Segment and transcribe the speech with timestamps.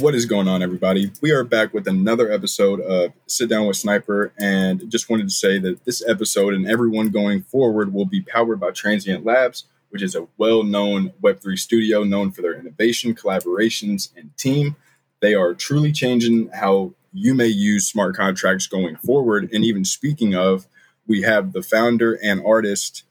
[0.00, 1.12] What is going on, everybody?
[1.20, 5.32] We are back with another episode of Sit Down with Sniper, and just wanted to
[5.32, 10.02] say that this episode and everyone going forward will be powered by Transient Labs, which
[10.02, 14.74] is a well known Web3 studio known for their innovation, collaborations, and team.
[15.20, 19.48] They are truly changing how you may use smart contracts going forward.
[19.52, 20.66] And even speaking of,
[21.06, 23.04] we have the founder and artist,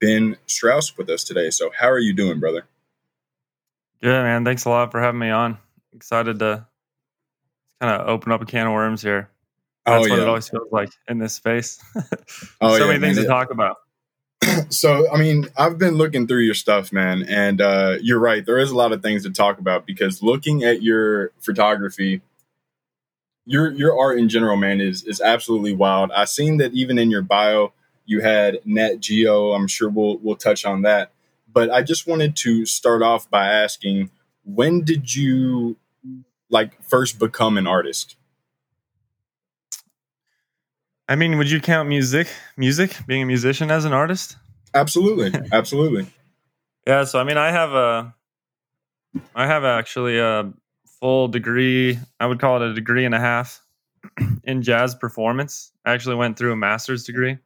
[0.00, 1.50] Ben Strauss, with us today.
[1.50, 2.66] So, how are you doing, brother?
[4.02, 4.44] Good, man.
[4.44, 5.58] Thanks a lot for having me on
[5.94, 6.66] excited to
[7.80, 9.30] kind of open up a can of worms here.
[9.86, 11.78] That's oh, what it always feels like in this space.
[12.60, 13.24] oh, so yeah, many things man.
[13.24, 13.76] to talk about.
[14.70, 18.44] so, I mean, I've been looking through your stuff, man, and uh, you're right.
[18.44, 22.22] There is a lot of things to talk about because looking at your photography,
[23.44, 26.10] your your art in general, man, is is absolutely wild.
[26.12, 27.72] I seen that even in your bio,
[28.06, 29.52] you had Nat Geo.
[29.52, 31.12] I'm sure we'll we'll touch on that.
[31.52, 34.10] But I just wanted to start off by asking,
[34.44, 35.76] when did you
[36.54, 38.16] like first become an artist?
[41.06, 44.36] I mean, would you count music, music, being a musician as an artist?
[44.72, 46.06] Absolutely, absolutely.
[46.86, 47.04] yeah.
[47.04, 48.14] So I mean, I have a,
[49.34, 50.50] I have actually a
[51.00, 51.98] full degree.
[52.18, 53.60] I would call it a degree and a half
[54.44, 55.72] in jazz performance.
[55.84, 57.36] I actually went through a master's degree.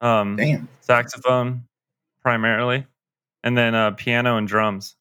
[0.00, 0.68] Um, Damn.
[0.80, 1.64] Saxophone,
[2.22, 2.86] primarily,
[3.42, 4.94] and then uh, piano and drums.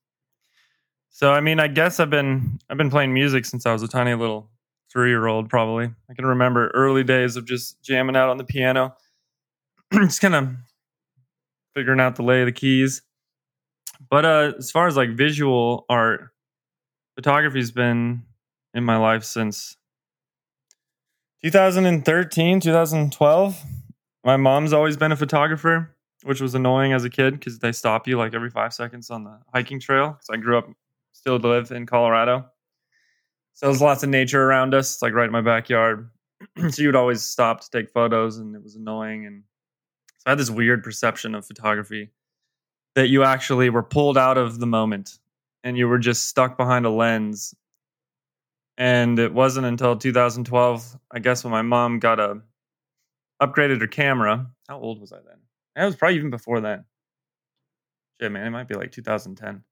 [1.17, 3.87] So I mean, I guess I've been I've been playing music since I was a
[3.87, 4.51] tiny little
[4.93, 5.49] three year old.
[5.49, 8.95] Probably I can remember early days of just jamming out on the piano,
[9.93, 10.49] just kind of
[11.73, 13.01] figuring out the lay of the keys.
[14.11, 16.29] But uh, as far as like visual art,
[17.15, 18.21] photography's been
[18.75, 19.75] in my life since
[21.43, 23.63] 2013, 2012.
[24.23, 28.07] My mom's always been a photographer, which was annoying as a kid because they stop
[28.07, 30.09] you like every five seconds on the hiking trail.
[30.09, 30.69] Because I grew up
[31.17, 32.45] still live in Colorado.
[33.53, 35.01] So there's lots of nature around us.
[35.01, 36.11] Like right in my backyard.
[36.69, 39.25] so you would always stop to take photos and it was annoying.
[39.25, 39.43] And
[40.17, 42.11] so I had this weird perception of photography
[42.95, 45.17] that you actually were pulled out of the moment
[45.63, 47.55] and you were just stuck behind a lens.
[48.77, 52.41] And it wasn't until 2012, I guess, when my mom got a
[53.41, 54.47] upgraded her camera.
[54.69, 55.39] How old was I then?
[55.75, 56.85] It was probably even before then.
[58.21, 59.63] Shit, man, it might be like 2010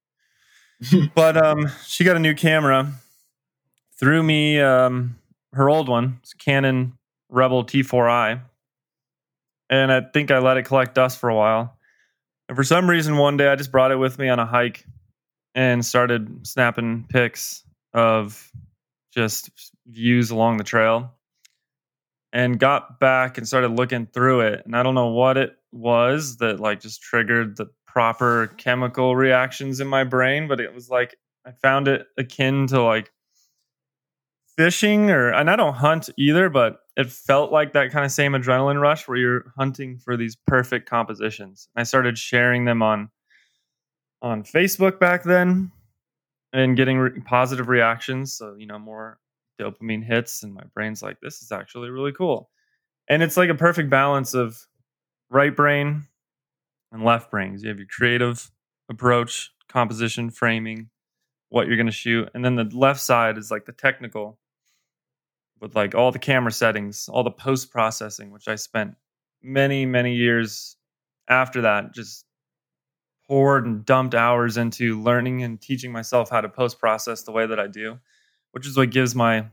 [1.16, 2.92] but um, she got a new camera,
[4.00, 5.18] threw me um,
[5.54, 6.98] her old one, it's Canon
[7.30, 8.42] Rebel T4i,
[9.70, 11.78] and I think I let it collect dust for a while.
[12.48, 14.86] And for some reason, one day I just brought it with me on a hike
[15.56, 17.64] and started snapping pics
[17.94, 18.52] of
[19.14, 19.50] just
[19.88, 21.14] views along the trail
[22.34, 26.38] and got back and started looking through it and i don't know what it was
[26.38, 31.16] that like just triggered the proper chemical reactions in my brain, but it was like
[31.48, 33.10] I found it akin to like
[34.58, 38.34] fishing or and I don't hunt either, but it felt like that kind of same
[38.34, 41.70] adrenaline rush where you're hunting for these perfect compositions.
[41.78, 43.10] I started sharing them on
[44.22, 45.72] on Facebook back then
[46.52, 49.20] and getting re- positive reactions, so you know more
[49.58, 52.50] dopamine hits and my brain's like this is actually really cool.
[53.08, 54.60] And it's like a perfect balance of
[55.30, 56.08] right brain
[56.96, 57.62] and left brains.
[57.62, 58.50] You have your creative
[58.90, 60.90] approach, composition, framing,
[61.50, 62.30] what you're going to shoot.
[62.34, 64.40] And then the left side is like the technical
[65.60, 68.96] with like all the camera settings, all the post processing, which I spent
[69.44, 70.78] many, many years
[71.28, 72.26] after that just
[73.28, 77.46] poured and dumped hours into learning and teaching myself how to post process the way
[77.46, 78.00] that I do,
[78.52, 79.48] which is what gives my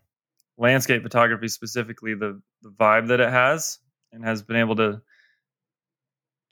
[0.58, 3.81] landscape photography specifically the the vibe that it has
[4.12, 5.02] and has been able to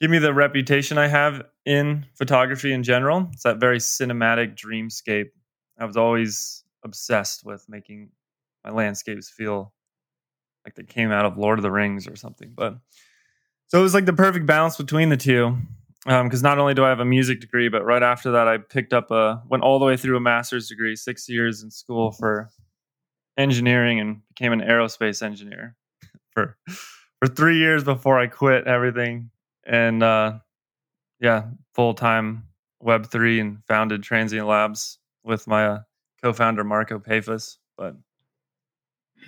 [0.01, 3.29] give me the reputation I have in photography in general.
[3.33, 5.31] It's that very cinematic dreamscape.
[5.79, 8.11] I was always obsessed with making
[8.65, 9.73] my landscapes feel
[10.65, 12.53] like they came out of Lord of the Rings or something.
[12.55, 12.79] But
[13.69, 15.57] so it was like the perfect balance between the two.
[16.07, 18.57] Because um, not only do I have a music degree, but right after that, I
[18.57, 22.11] picked up a went all the way through a master's degree, six years in school
[22.11, 22.49] for
[23.37, 25.77] engineering, and became an aerospace engineer
[26.31, 26.57] for
[27.19, 29.31] for three years before I quit everything
[29.67, 30.39] and uh,
[31.21, 32.45] yeah, full time
[32.81, 35.79] Web three and founded Transient Labs with my uh,
[36.23, 37.59] co-founder Marco Peyfuss.
[37.77, 37.97] But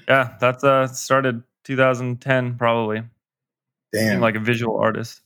[0.08, 3.02] yeah, that's uh started 2010 probably.
[3.92, 5.20] Damn, like a visual artist.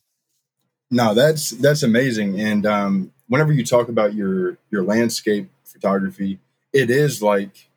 [0.90, 2.40] No, that's that's amazing.
[2.40, 6.38] And um, whenever you talk about your your landscape photography,
[6.72, 7.68] it is like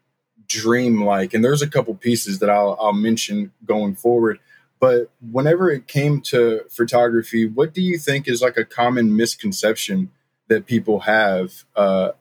[0.48, 1.34] dreamlike.
[1.34, 4.40] And there's a couple pieces that I'll I'll mention going forward.
[4.80, 10.12] But whenever it came to photography, what do you think is like a common misconception
[10.48, 12.12] that people have, uh,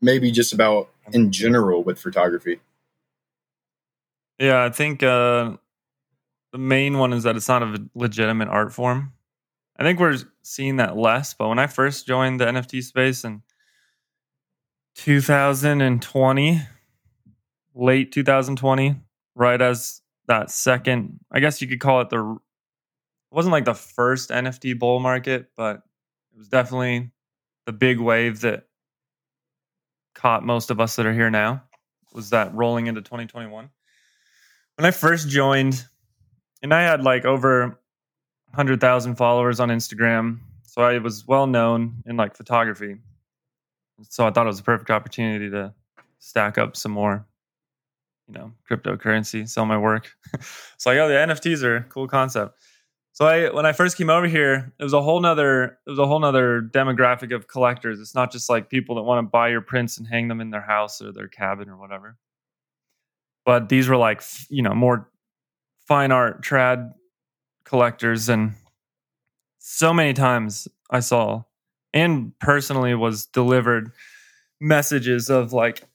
[0.00, 2.60] maybe just about in general with photography?
[4.38, 5.56] Yeah, I think uh,
[6.52, 9.12] the main one is that it's not a legitimate art form.
[9.78, 13.42] I think we're seeing that less, but when I first joined the NFT space in
[14.94, 16.62] 2020,
[17.74, 18.96] late 2020,
[19.34, 23.74] right as that second, I guess you could call it the, it wasn't like the
[23.74, 25.82] first NFT bull market, but
[26.32, 27.10] it was definitely
[27.66, 28.64] the big wave that
[30.14, 31.62] caught most of us that are here now.
[32.12, 33.70] Was that rolling into 2021?
[34.76, 35.84] When I first joined,
[36.62, 37.78] and I had like over
[38.50, 40.38] 100,000 followers on Instagram.
[40.62, 42.96] So I was well known in like photography.
[44.08, 45.74] So I thought it was a perfect opportunity to
[46.18, 47.26] stack up some more,
[48.28, 50.10] you know, cryptocurrency, sell my work.
[50.78, 52.58] so like, oh, the NFTs are a cool concept.
[53.12, 55.98] So I when I first came over here, it was a whole nother it was
[55.98, 57.98] a whole nother demographic of collectors.
[57.98, 60.50] It's not just like people that want to buy your prints and hang them in
[60.50, 62.18] their house or their cabin or whatever.
[63.46, 65.08] But these were like you know more
[65.88, 66.92] fine art trad
[67.64, 68.52] collectors and
[69.58, 71.44] so many times I saw
[71.94, 73.92] and personally was delivered
[74.60, 75.88] messages of like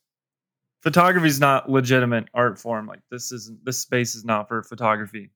[0.82, 2.88] photography is not legitimate art form.
[2.88, 5.32] Like this isn't this space is not for photography.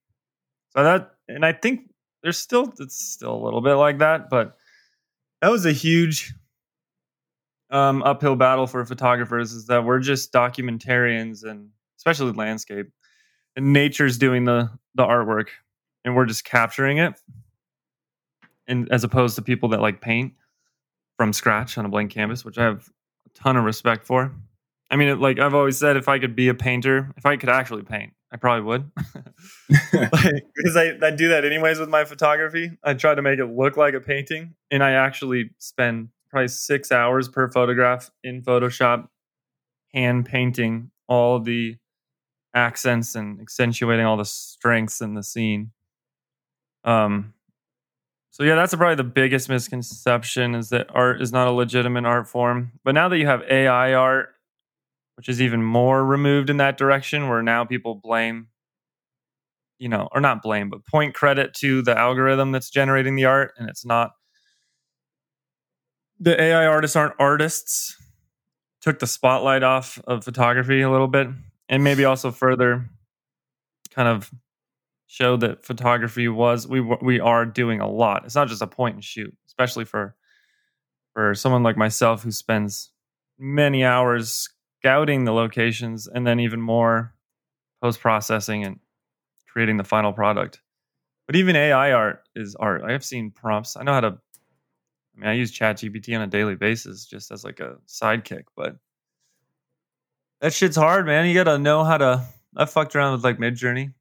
[0.75, 1.89] So that and i think
[2.23, 4.57] there's still it's still a little bit like that but
[5.41, 6.33] that was a huge
[7.71, 12.87] um, uphill battle for photographers is that we're just documentarians and especially landscape
[13.55, 15.47] and nature's doing the the artwork
[16.03, 17.13] and we're just capturing it
[18.67, 20.33] and as opposed to people that like paint
[21.17, 22.89] from scratch on a blank canvas which i have
[23.25, 24.33] a ton of respect for
[24.89, 27.49] i mean like i've always said if i could be a painter if i could
[27.49, 28.91] actually paint i probably would.
[29.91, 32.71] Because I, I do that anyways with my photography.
[32.83, 36.91] I try to make it look like a painting and i actually spend probably six
[36.91, 39.07] hours per photograph in photoshop
[39.93, 41.77] hand painting all the
[42.53, 45.71] accents and accentuating all the strengths in the scene.
[46.83, 47.33] Um,
[48.31, 52.27] so yeah, that's probably the biggest misconception is that art is not a legitimate art
[52.27, 52.73] form.
[52.83, 54.34] But now that you have AI art,
[55.15, 58.47] which is even more removed in that direction, where now people blame,
[59.79, 63.53] you know, or not blame, but point credit to the algorithm that's generating the art,
[63.57, 64.11] and it's not
[66.19, 67.95] the AI artists aren't artists.
[68.81, 71.27] Took the spotlight off of photography a little bit,
[71.69, 72.87] and maybe also further
[73.91, 74.31] kind of
[75.07, 78.25] show that photography was we we are doing a lot.
[78.25, 80.15] It's not just a point and shoot, especially for
[81.13, 82.91] for someone like myself who spends
[83.39, 84.49] many hours
[84.85, 87.13] scouting the locations and then even more
[87.81, 88.79] post processing and
[89.51, 90.61] creating the final product.
[91.25, 92.83] But even AI art is art.
[92.83, 93.75] I have seen prompts.
[93.75, 94.07] I know how to.
[94.07, 98.75] I mean, I use ChatGPT on a daily basis just as like a sidekick, but
[100.41, 101.25] that shit's hard, man.
[101.25, 102.23] You gotta know how to.
[102.55, 103.93] I fucked around with like Midjourney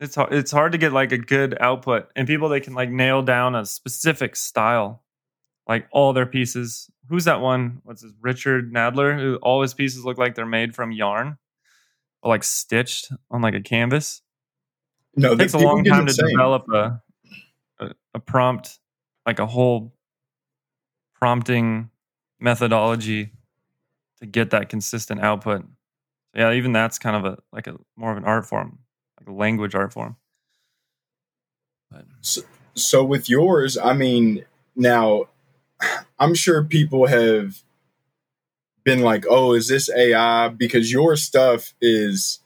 [0.00, 2.90] it's hard, it's hard to get like a good output and people that can like
[2.90, 5.02] nail down a specific style,
[5.68, 6.90] like all their pieces.
[7.08, 7.80] Who's that one?
[7.84, 9.18] What's his Richard Nadler?
[9.18, 11.38] Who all his pieces look like they're made from yarn,
[12.22, 14.22] or like stitched on like a canvas.
[15.16, 17.02] No, it takes a long time to develop a,
[17.80, 18.78] a a prompt,
[19.26, 19.94] like a whole
[21.14, 21.90] prompting
[22.38, 23.32] methodology
[24.20, 25.64] to get that consistent output.
[26.34, 28.78] Yeah, even that's kind of a like a more of an art form
[29.20, 30.16] like a language art form.
[31.90, 32.04] But.
[32.20, 32.42] So,
[32.74, 34.44] so with yours, I mean,
[34.76, 35.26] now
[36.18, 37.62] I'm sure people have
[38.84, 42.40] been like, "Oh, is this AI?" Because your stuff is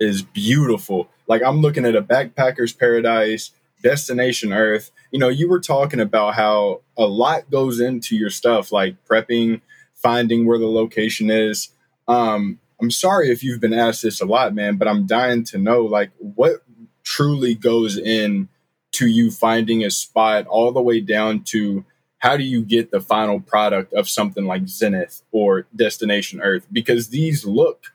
[0.00, 1.08] is beautiful.
[1.28, 3.50] Like I'm looking at a backpacker's paradise,
[3.82, 4.90] destination Earth.
[5.10, 9.60] You know, you were talking about how a lot goes into your stuff, like prepping,
[9.94, 11.70] finding where the location is.
[12.08, 15.58] Um, I'm sorry if you've been asked this a lot, man, but I'm dying to
[15.58, 16.64] know like what
[17.04, 18.48] truly goes in
[18.92, 21.84] to you finding a spot all the way down to
[22.22, 27.08] how do you get the final product of something like Zenith or Destination Earth because
[27.08, 27.92] these look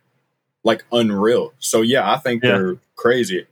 [0.66, 1.54] like unreal.
[1.60, 2.52] So yeah, I think yeah.
[2.52, 3.48] they're crazy.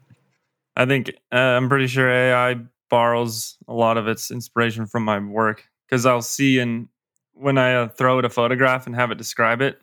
[0.75, 2.57] I think uh, I'm pretty sure AI
[2.89, 6.89] borrows a lot of its inspiration from my work because I'll see and
[7.33, 9.79] when I uh, throw it a photograph and have it describe it,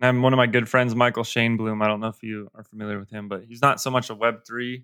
[0.00, 1.84] I'm one of my good friends, Michael Shainblum.
[1.84, 4.14] I don't know if you are familiar with him, but he's not so much a
[4.14, 4.82] Web3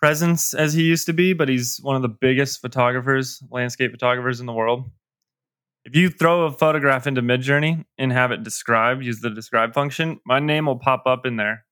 [0.00, 4.40] presence as he used to be, but he's one of the biggest photographers, landscape photographers
[4.40, 4.90] in the world.
[5.84, 10.20] If you throw a photograph into Midjourney and have it described, use the describe function,
[10.26, 11.64] my name will pop up in there.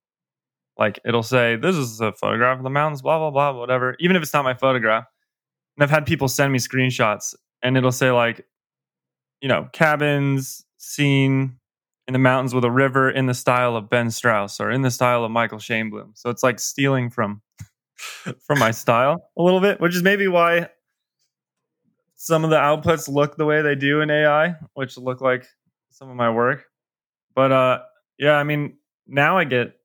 [0.78, 3.97] Like it'll say, This is a photograph of the mountains, blah, blah, blah, whatever.
[3.99, 5.04] Even if it's not my photograph.
[5.76, 8.47] And I've had people send me screenshots and it'll say, like,
[9.40, 11.58] you know, cabins, scene,
[12.08, 14.90] in the mountains with a river in the style of Ben Strauss or in the
[14.90, 16.12] style of Michael Shainblum.
[16.14, 17.42] So it's like stealing from
[17.99, 20.69] from my style a little bit, which is maybe why
[22.17, 25.47] some of the outputs look the way they do in AI, which look like
[25.90, 26.64] some of my work.
[27.35, 27.78] But uh
[28.19, 28.76] yeah, I mean,
[29.07, 29.78] now I get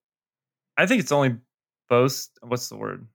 [0.78, 1.38] I think it's only
[1.90, 3.08] boast what's the word?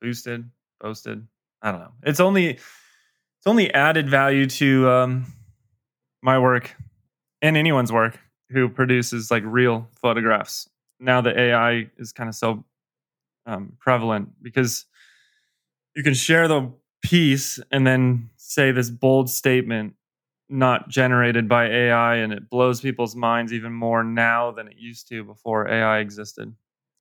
[0.00, 0.50] Boosted,
[0.80, 1.26] boasted.
[1.62, 1.92] I don't know.
[2.02, 5.32] It's only it's only added value to um
[6.22, 6.74] my work
[7.42, 8.18] and anyone's work
[8.50, 12.64] who produces like real photographs now that AI is kind of so
[13.46, 14.84] um, prevalent because
[15.94, 16.72] you can share the
[17.02, 19.94] piece and then say this bold statement
[20.48, 25.08] not generated by AI and it blows people's minds even more now than it used
[25.08, 26.54] to before AI existed.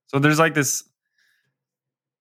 [0.07, 0.83] So there's like this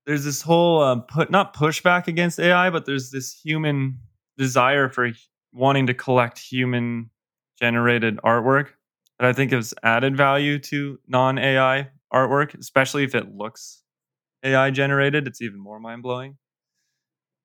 [0.06, 3.98] there's this whole uh, put not pushback against AI, but there's this human
[4.36, 5.10] desire for
[5.52, 7.10] wanting to collect human
[7.58, 8.68] generated artwork
[9.18, 13.83] that I think has added value to non AI artwork, especially if it looks
[14.44, 15.26] AI generated.
[15.26, 16.36] It's even more mind blowing.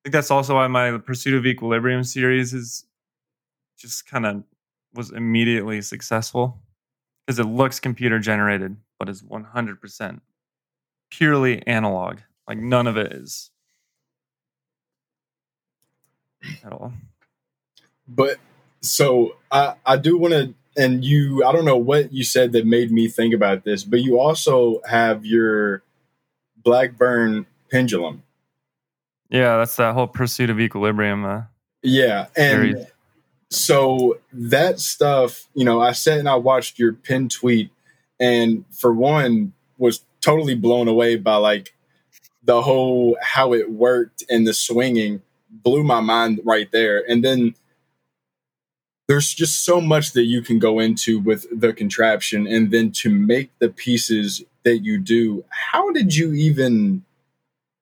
[0.04, 2.84] think that's also why my Pursuit of Equilibrium series is
[3.78, 4.44] just kind of
[4.94, 6.58] was immediately successful
[7.26, 10.20] because it looks computer generated, but is 100%
[11.10, 12.18] purely analog.
[12.48, 13.50] Like none of it is
[16.64, 16.92] at all.
[18.08, 18.38] But
[18.80, 22.66] so I, I do want to, and you, I don't know what you said that
[22.66, 25.82] made me think about this, but you also have your
[26.62, 28.22] Blackburn pendulum.
[29.30, 31.24] Yeah, that's that whole pursuit of equilibrium.
[31.24, 31.42] Uh,
[31.82, 32.86] yeah, and series.
[33.50, 37.70] so that stuff, you know, I sat and I watched your pin tweet,
[38.18, 41.74] and for one, was totally blown away by like
[42.42, 47.54] the whole how it worked and the swinging blew my mind right there, and then
[49.10, 53.10] there's just so much that you can go into with the contraption and then to
[53.10, 55.44] make the pieces that you do.
[55.48, 57.02] How did you even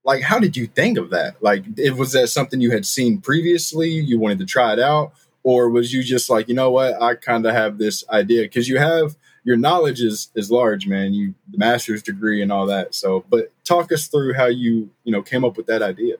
[0.04, 1.42] like how did you think of that?
[1.42, 5.12] Like it was that something you had seen previously you wanted to try it out?
[5.42, 7.00] Or was you just like you know what?
[7.02, 8.44] I kind of have this idea.
[8.44, 11.12] Because you have your knowledge is is large man.
[11.12, 12.94] You the master's degree and all that.
[12.94, 16.16] So but talk us through how you you know came up with that idea.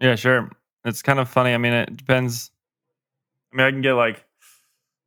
[0.00, 0.50] Yeah sure.
[0.84, 1.54] It's kind of funny.
[1.54, 2.50] I mean it depends
[3.52, 4.24] I mean, I can get like,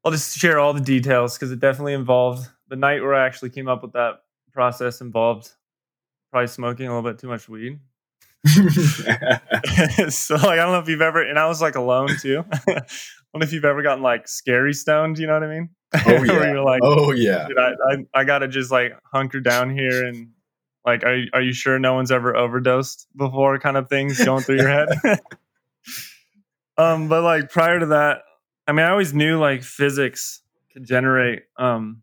[0.03, 3.51] I'll just share all the details because it definitely involved the night where I actually
[3.51, 4.21] came up with that
[4.51, 5.51] process involved
[6.31, 7.79] probably smoking a little bit too much weed.
[8.47, 8.57] so
[10.33, 12.43] like I don't know if you've ever and I was like alone too.
[12.67, 12.85] I don't
[13.35, 15.69] know if you've ever gotten like scary stoned, you know what I mean?
[15.93, 16.51] Oh yeah.
[16.51, 17.47] you're like, oh yeah.
[17.57, 20.29] I, I, I gotta just like hunker down here and
[20.85, 24.57] like are are you sure no one's ever overdosed before kind of things going through
[24.57, 24.89] your head?
[26.77, 28.23] um, but like prior to that,
[28.67, 30.41] I mean, I always knew like physics
[30.71, 32.01] could generate, um,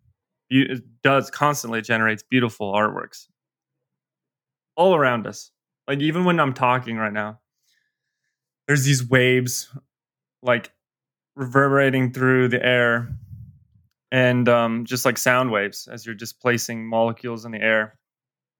[0.50, 3.29] it does constantly generates beautiful artworks
[4.77, 5.50] all around us.
[5.87, 7.41] Like even when I'm talking right now,
[8.67, 9.69] there's these waves
[10.43, 10.73] like
[11.37, 13.09] reverberating through the air
[14.11, 17.99] and um, just like sound waves as you're displacing molecules in the air,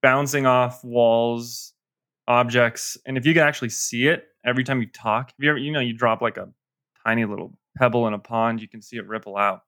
[0.01, 1.73] bouncing off walls,
[2.27, 2.97] objects.
[3.05, 5.71] And if you can actually see it every time you talk, if you ever, you
[5.71, 6.49] know, you drop like a
[7.05, 9.61] tiny little pebble in a pond, you can see it ripple out.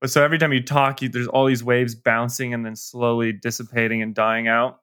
[0.00, 3.32] But so every time you talk, you, there's all these waves bouncing and then slowly
[3.32, 4.78] dissipating and dying out.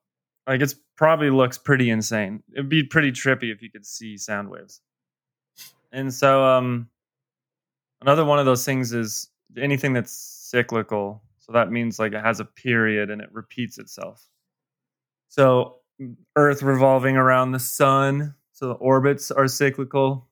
[0.46, 2.44] Like it's probably looks pretty insane.
[2.54, 4.82] It'd be pretty trippy if you could see sound waves.
[5.92, 6.90] And so, um,
[8.02, 11.24] another one of those things is anything that's cyclical.
[11.40, 14.28] So that means like it has a period and it repeats itself.
[15.30, 15.78] So
[16.36, 18.36] Earth revolving around the sun.
[18.52, 20.28] So the orbits are cyclical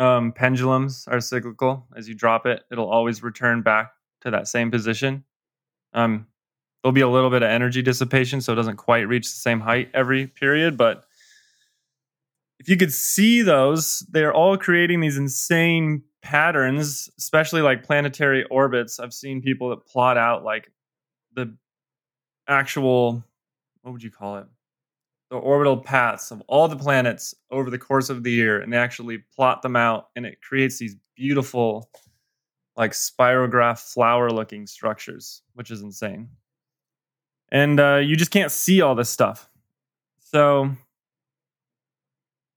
[0.00, 1.86] um, pendulums are cyclical.
[1.94, 3.92] As you drop it, it'll always return back
[4.22, 5.24] to that same position.
[5.92, 6.26] Um,
[6.82, 9.60] there'll be a little bit of energy dissipation, so it doesn't quite reach the same
[9.60, 10.78] height every period.
[10.78, 11.04] But
[12.58, 19.00] if you could see those, they're all creating these insane patterns, especially like planetary orbits.
[19.00, 20.70] I've seen people that plot out like
[21.34, 21.54] the
[22.48, 23.22] actual,
[23.82, 24.46] what would you call it?
[25.30, 28.76] The orbital paths of all the planets over the course of the year and they
[28.76, 31.88] actually plot them out and it creates these beautiful
[32.76, 36.28] like spirograph flower looking structures which is insane.
[37.52, 39.48] And uh, you just can't see all this stuff.
[40.20, 40.70] So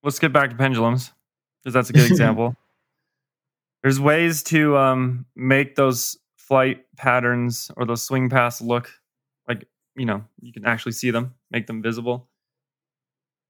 [0.04, 1.12] let's get back to pendulums
[1.62, 2.56] because that's a good example.
[3.82, 8.92] There's ways to um, make those flight patterns or those swing paths look
[9.48, 9.66] like
[9.96, 12.28] you know you can actually see them make them visible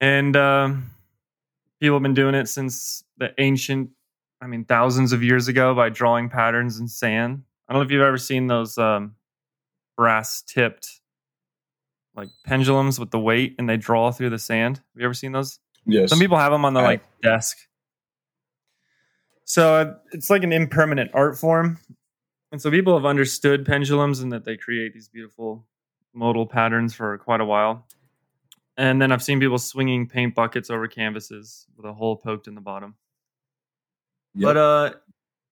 [0.04, 0.70] and uh,
[1.80, 3.90] people have been doing it since the ancient,
[4.40, 7.90] I mean, thousands of years ago by drawing patterns in sand I don't know if
[7.90, 9.14] you've ever seen those um,
[9.96, 11.00] brass tipped
[12.14, 14.76] like pendulums with the weight and they draw through the sand.
[14.76, 15.58] Have you ever seen those?
[15.86, 16.10] Yes.
[16.10, 17.56] Some people have them on the I- like desk.
[19.46, 21.78] So uh, it's like an impermanent art form.
[22.52, 25.66] And so people have understood pendulums and that they create these beautiful
[26.14, 27.86] modal patterns for quite a while.
[28.76, 32.54] And then I've seen people swinging paint buckets over canvases with a hole poked in
[32.54, 32.96] the bottom.
[34.34, 34.42] Yep.
[34.42, 34.92] But uh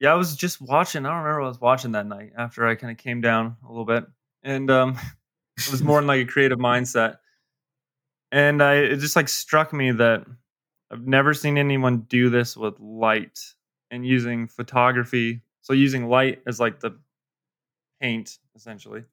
[0.00, 1.06] yeah, I was just watching.
[1.06, 3.56] I don't remember what I was watching that night after I kind of came down
[3.64, 4.04] a little bit.
[4.42, 4.98] And um
[5.56, 7.18] it was more in like a creative mindset.
[8.32, 10.26] And I it just like struck me that
[10.90, 13.40] I've never seen anyone do this with light
[13.90, 15.42] and using photography.
[15.60, 16.98] So using light as like the
[18.00, 19.04] paint essentially.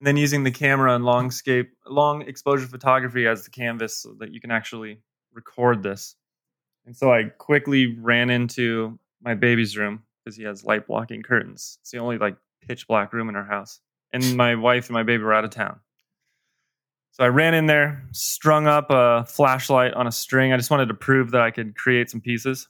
[0.00, 4.32] And then using the camera and longscape long exposure photography as the canvas so that
[4.32, 4.98] you can actually
[5.32, 6.16] record this.
[6.86, 11.78] And so I quickly ran into my baby's room because he has light blocking curtains.
[11.82, 13.80] It's the only like pitch black room in our house.
[14.12, 15.80] And my wife and my baby were out of town.
[17.12, 20.52] So I ran in there, strung up a flashlight on a string.
[20.52, 22.68] I just wanted to prove that I could create some pieces.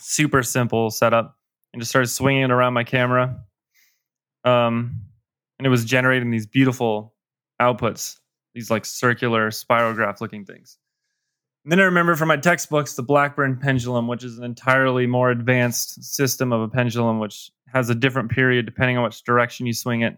[0.00, 1.36] Super simple setup,
[1.72, 3.44] and just started swinging it around my camera.
[4.44, 5.02] Um,
[5.60, 7.12] and it was generating these beautiful
[7.60, 8.16] outputs,
[8.54, 10.78] these like circular spirograph looking things.
[11.64, 15.30] And then I remember from my textbooks the Blackburn pendulum, which is an entirely more
[15.30, 19.74] advanced system of a pendulum, which has a different period depending on which direction you
[19.74, 20.16] swing it.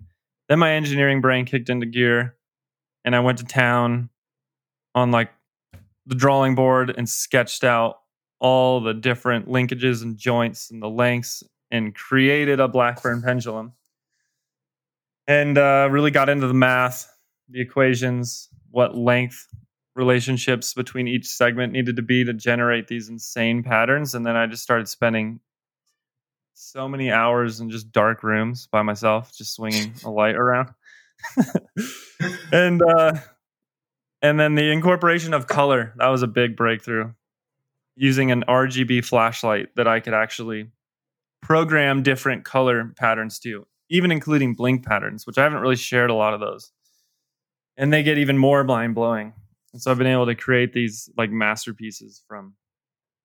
[0.49, 2.37] Then my engineering brain kicked into gear,
[3.04, 4.11] and I went to town
[4.94, 5.32] on like
[6.06, 7.96] the drawing board and sketched out
[8.38, 13.72] all the different linkages and joints and the lengths and created a Blackburn pendulum.
[15.33, 17.11] And uh, really got into the math,
[17.49, 19.47] the equations, what length
[19.97, 24.15] relationships between each segment needed to be to generate these insane patterns.
[24.15, 25.41] And then I just started spending
[26.53, 30.69] so many hours in just dark rooms by myself, just swinging a light around.
[32.53, 33.15] and uh,
[34.21, 37.11] and then the incorporation of color that was a big breakthrough.
[37.97, 40.73] Using an RGB flashlight that I could actually
[41.40, 46.14] program different color patterns to, even including blink patterns, which I haven't really shared a
[46.14, 46.72] lot of those.
[47.76, 49.35] And they get even more mind blowing.
[49.72, 52.55] And so I've been able to create these like masterpieces from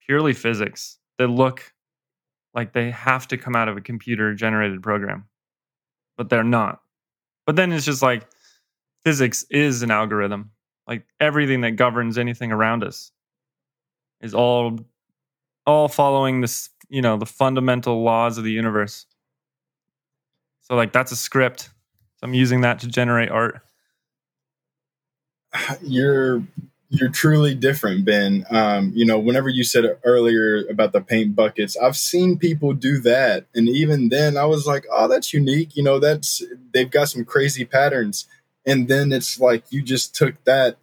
[0.06, 1.74] purely physics that look
[2.54, 5.26] like they have to come out of a computer generated program,
[6.18, 6.82] but they're not.
[7.46, 8.28] But then it's just like
[9.06, 10.52] physics is an algorithm.
[10.86, 13.12] Like everything that governs anything around us
[14.20, 14.80] is all
[15.66, 19.06] all following this, you know, the fundamental laws of the universe.
[20.68, 21.70] So like that's a script.
[22.18, 23.62] So I'm using that to generate art.
[25.82, 26.44] you're
[26.90, 28.46] you're truly different, Ben.
[28.50, 33.00] Um, you know, whenever you said earlier about the paint buckets, I've seen people do
[33.00, 37.10] that, and even then, I was like, "Oh, that's unique." You know, that's they've got
[37.10, 38.26] some crazy patterns,
[38.66, 40.78] and then it's like you just took that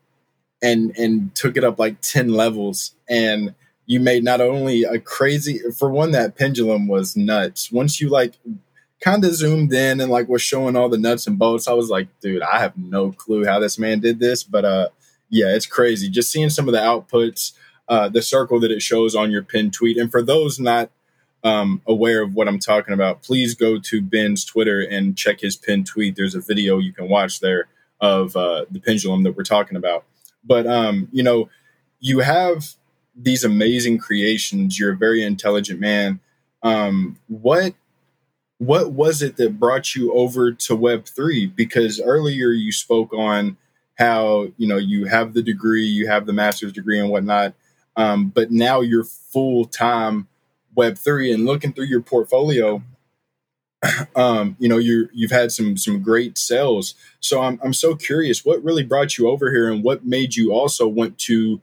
[0.63, 5.61] and and took it up like ten levels, and you made not only a crazy
[5.77, 7.71] for one that pendulum was nuts.
[7.71, 8.35] Once you like
[9.05, 11.91] kind of zoomed in and like was showing all the nuts and bolts, I was
[11.91, 14.89] like, dude, I have no clue how this man did this, but uh
[15.31, 16.09] yeah, it's crazy.
[16.09, 17.53] Just seeing some of the outputs,
[17.89, 19.97] uh, the circle that it shows on your pinned tweet.
[19.97, 20.91] And for those not
[21.43, 25.57] um, aware of what I'm talking about, please go to Ben's Twitter and check his
[25.57, 26.15] pinned tweet.
[26.15, 27.67] There's a video you can watch there
[28.01, 30.05] of uh, the pendulum that we're talking about.
[30.45, 31.49] But, um, you know,
[32.01, 32.75] you have
[33.17, 34.79] these amazing creations.
[34.79, 36.21] You're a very intelligent man.
[36.63, 37.75] Um, what
[38.67, 41.47] what was it that brought you over to Web three?
[41.47, 43.57] Because earlier you spoke on
[43.97, 47.55] how you know you have the degree, you have the master's degree and whatnot,
[47.97, 50.29] um, but now you're full time
[50.75, 51.33] Web three.
[51.33, 52.83] And looking through your portfolio,
[54.17, 56.95] um, you know you you've had some some great sales.
[57.21, 60.53] So I'm I'm so curious, what really brought you over here, and what made you
[60.53, 61.61] also want to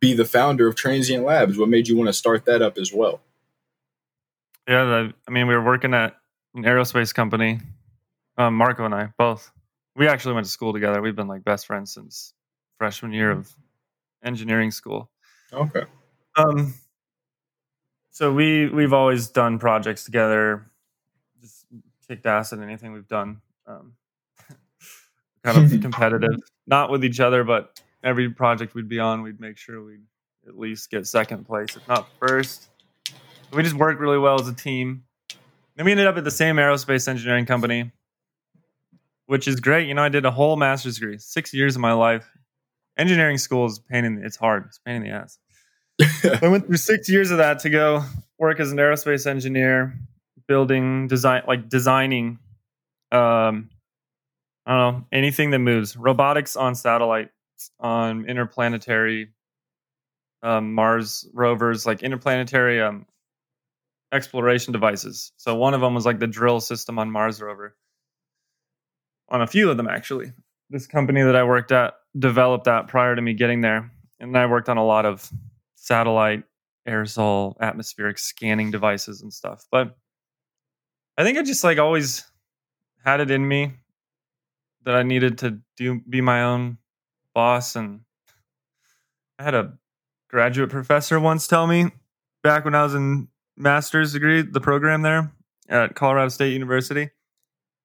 [0.00, 1.58] be the founder of Transient Labs?
[1.58, 3.20] What made you want to start that up as well?
[4.68, 6.14] Yeah, the, I mean, we were working at
[6.54, 7.60] an aerospace company.
[8.36, 9.50] Um, Marco and I both.
[9.96, 11.00] We actually went to school together.
[11.00, 12.34] We've been like best friends since
[12.76, 13.52] freshman year of
[14.22, 15.10] engineering school.
[15.52, 15.84] Okay.
[16.36, 16.74] Um,
[18.10, 20.70] so we we've always done projects together.
[21.40, 21.64] Just
[22.06, 23.40] kicked ass at anything we've done.
[23.66, 23.94] Um,
[25.42, 29.56] kind of competitive, not with each other, but every project we'd be on, we'd make
[29.56, 30.04] sure we'd
[30.46, 32.68] at least get second place, if not first.
[33.52, 35.04] We just worked really well as a team.
[35.76, 37.92] Then we ended up at the same aerospace engineering company,
[39.26, 39.88] which is great.
[39.88, 42.28] You know, I did a whole master's degree, six years of my life.
[42.98, 44.64] Engineering school is pain in the, it's hard.
[44.66, 45.38] It's pain in the ass.
[46.42, 48.04] I went through six years of that to go
[48.38, 49.98] work as an aerospace engineer,
[50.46, 52.38] building design like designing
[53.12, 53.70] um
[54.66, 55.96] I don't know, anything that moves.
[55.96, 57.32] Robotics on satellites,
[57.80, 59.30] on interplanetary
[60.42, 63.06] um, Mars rovers, like interplanetary um,
[64.12, 65.32] exploration devices.
[65.36, 67.76] So one of them was like the drill system on Mars rover.
[69.28, 70.32] On a few of them, actually.
[70.70, 73.90] This company that I worked at developed that prior to me getting there.
[74.20, 75.30] And I worked on a lot of
[75.74, 76.44] satellite,
[76.86, 79.66] aerosol, atmospheric scanning devices and stuff.
[79.70, 79.96] But
[81.16, 82.24] I think I just like always
[83.04, 83.72] had it in me
[84.84, 86.78] that I needed to do be my own
[87.34, 88.00] boss and
[89.38, 89.74] I had a
[90.28, 91.90] graduate professor once tell me
[92.42, 95.32] back when I was in master's degree, the program there
[95.68, 97.10] at Colorado State University.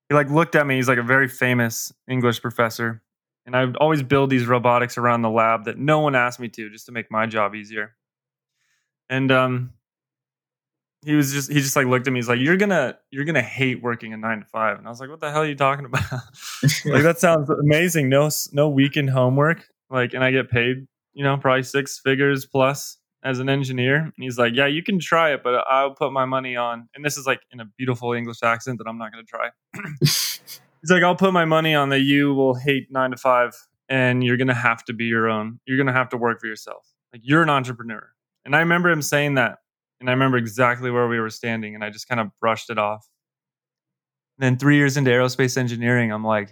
[0.09, 0.75] He like looked at me.
[0.75, 3.01] He's like a very famous English professor,
[3.45, 6.49] and I would always build these robotics around the lab that no one asked me
[6.49, 7.95] to, just to make my job easier.
[9.09, 9.73] And um,
[11.05, 12.19] he was just he just like looked at me.
[12.19, 14.77] He's like, "You're gonna you're gonna hate working a nine to five.
[14.77, 16.03] And I was like, "What the hell are you talking about?
[16.85, 18.09] like that sounds amazing.
[18.09, 19.67] No no weekend homework.
[19.89, 23.97] Like, and I get paid, you know, probably six figures plus as an engineer.
[23.97, 26.89] And he's like, Yeah, you can try it, but I'll put my money on.
[26.95, 29.49] And this is like in a beautiful English accent that I'm not going to try.
[29.99, 33.55] he's like, I'll put my money on that you will hate nine to five
[33.89, 35.59] and you're going to have to be your own.
[35.65, 36.85] You're going to have to work for yourself.
[37.13, 38.09] Like, you're an entrepreneur.
[38.45, 39.59] And I remember him saying that.
[39.99, 41.75] And I remember exactly where we were standing.
[41.75, 43.07] And I just kind of brushed it off.
[44.37, 46.49] And then three years into aerospace engineering, I'm like,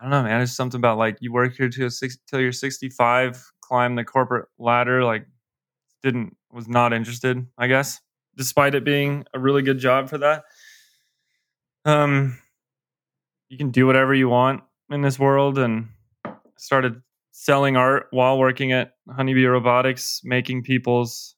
[0.00, 0.40] I don't know, man.
[0.40, 1.90] It's something about like you work here till,
[2.28, 5.26] till you're 65, climb the corporate ladder, like
[6.02, 8.00] didn't was not interested, I guess,
[8.36, 10.44] despite it being a really good job for that.
[11.84, 12.38] Um
[13.48, 15.88] you can do whatever you want in this world and
[16.56, 21.34] started selling art while working at Honeybee Robotics, making people's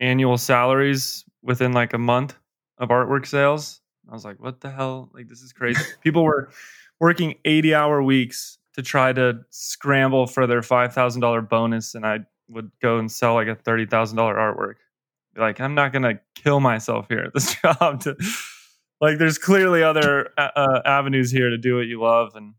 [0.00, 2.34] annual salaries within like a month
[2.78, 3.80] of artwork sales.
[4.08, 5.10] I was like, what the hell?
[5.14, 5.82] Like this is crazy.
[6.02, 6.50] People were
[7.00, 12.70] working 80 hour weeks to try to scramble for their $5,000 bonus and I would
[12.80, 14.74] go and sell like a thirty thousand dollar artwork.
[15.36, 18.00] Like, I'm not gonna kill myself here at this job.
[18.02, 18.16] To
[19.00, 22.54] like, there's clearly other uh, uh, avenues here to do what you love, and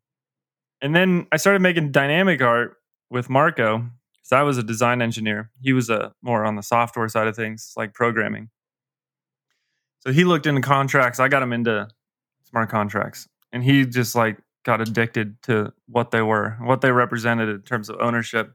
[0.81, 2.77] and then I started making dynamic art
[3.09, 5.51] with Marco because I was a design engineer.
[5.61, 8.49] He was a more on the software side of things, like programming.
[9.99, 11.19] So he looked into contracts.
[11.19, 11.89] I got him into
[12.43, 17.49] smart contracts, and he just like got addicted to what they were, what they represented
[17.49, 18.53] in terms of ownership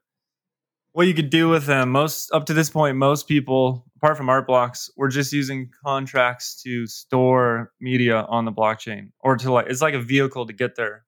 [0.94, 1.90] what you could do with them.
[1.90, 6.62] Most up to this point, most people, apart from art blocks, were just using contracts
[6.62, 10.76] to store media on the blockchain or to like it's like a vehicle to get
[10.76, 11.04] their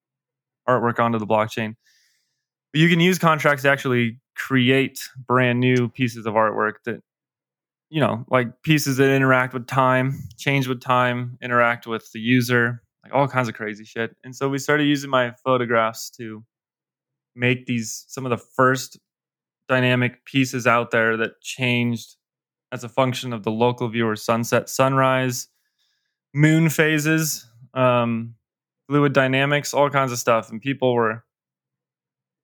[0.68, 1.76] artwork onto the blockchain.
[2.72, 7.00] But you can use contracts to actually create brand new pieces of artwork that
[7.88, 12.82] you know, like pieces that interact with time, change with time, interact with the user,
[13.04, 14.16] like all kinds of crazy shit.
[14.24, 16.44] And so we started using my photographs to
[17.36, 18.98] make these some of the first
[19.68, 22.16] dynamic pieces out there that changed
[22.72, 25.48] as a function of the local viewer sunset, sunrise,
[26.34, 28.34] moon phases, um,
[28.88, 30.50] fluid dynamics, all kinds of stuff.
[30.50, 31.24] And people were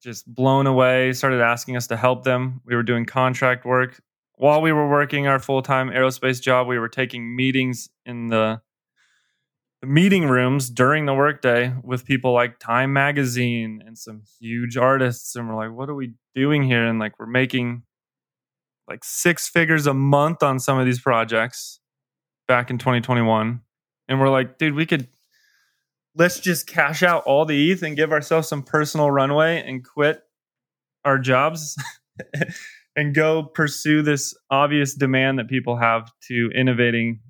[0.02, 2.60] just blown away, started asking us to help them.
[2.64, 4.00] We were doing contract work.
[4.34, 8.60] While we were working our full time aerospace job, we were taking meetings in the
[9.84, 15.36] meeting rooms during the workday with people like Time Magazine and some huge artists.
[15.36, 16.86] And we're like, what are we doing here?
[16.86, 17.82] And like, we're making
[18.88, 21.80] like six figures a month on some of these projects
[22.48, 23.60] back in 2021.
[24.08, 25.08] And we're like, dude, we could
[26.14, 30.22] let's just cash out all the ETH and give ourselves some personal runway and quit
[31.04, 31.76] our jobs
[32.96, 37.20] and go pursue this obvious demand that people have to innovating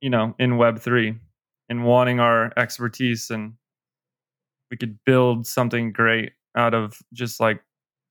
[0.00, 1.14] you know in web 3
[1.68, 3.54] and wanting our expertise and
[4.70, 7.60] we could build something great out of just like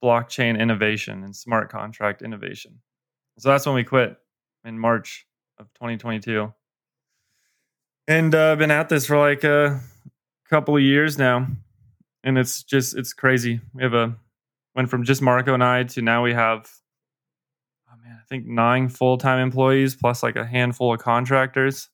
[0.02, 2.80] blockchain innovation and smart contract innovation.
[3.38, 4.16] So that's when we quit
[4.64, 5.26] in March
[5.58, 6.52] of 2022.
[8.08, 9.80] And uh, I've been at this for like a
[10.48, 11.46] couple of years now.
[12.22, 13.60] And it's just, it's crazy.
[13.72, 14.14] We have a,
[14.74, 16.70] went from just Marco and I to now we have,
[17.90, 21.88] oh man, I think nine full time employees plus like a handful of contractors